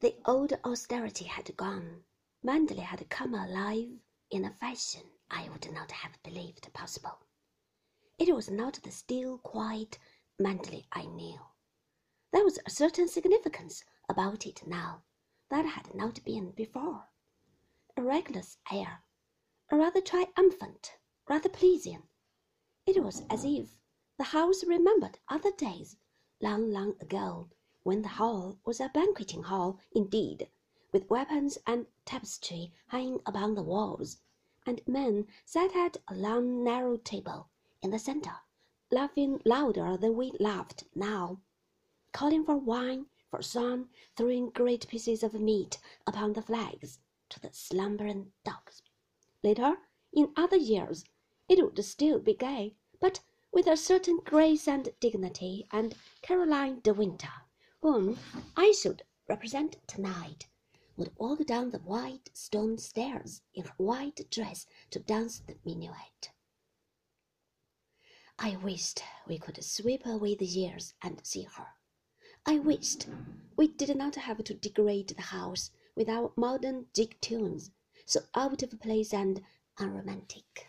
[0.00, 2.04] The old austerity had gone.
[2.42, 4.00] Manderley had come alive
[4.30, 7.20] in a fashion I would not have believed possible.
[8.18, 9.98] It was not the still, quiet
[10.38, 11.40] Manderley I knew.
[12.32, 15.04] There was a certain significance about it now
[15.48, 17.08] that had not been before.
[17.96, 19.04] A reckless air,
[19.70, 20.98] a rather triumphant,
[21.28, 22.08] rather pleasing.
[22.86, 23.78] It was as if
[24.18, 25.96] the house remembered other days,
[26.40, 27.50] long, long ago,
[27.84, 30.48] when the hall was a banqueting hall indeed,
[30.90, 34.22] with weapons and tapestry hanging upon the walls,
[34.64, 37.46] and men sat at a long narrow table
[37.82, 38.38] in the centre,
[38.90, 41.38] laughing louder than we laughed now,
[42.12, 47.52] calling for wine, for song, throwing great pieces of meat upon the flags to the
[47.52, 48.80] slumbering dogs.
[49.42, 49.76] Later,
[50.10, 51.04] in other years,
[51.50, 53.20] it would still be gay, but
[53.52, 57.28] with a certain grace and dignity, and Caroline de Winter
[57.84, 58.18] whom
[58.56, 60.48] I should represent tonight,
[60.96, 66.30] would walk down the wide stone stairs in her white dress to dance the minuet.
[68.38, 71.66] I wished we could sweep away the years and see her.
[72.46, 73.06] I wished
[73.54, 77.70] we did not have to degrade the house with our modern jig tunes,
[78.06, 79.42] so out of place and
[79.76, 80.68] unromantic.